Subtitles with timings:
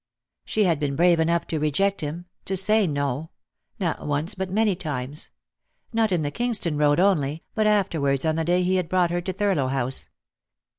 [0.45, 3.29] She had been brave enough to reject him; to say no;
[3.77, 5.29] not once, but many times;
[5.93, 9.11] not in the Kingston *road only, but after wards on the day he had brought
[9.11, 10.07] her to Thurlow House.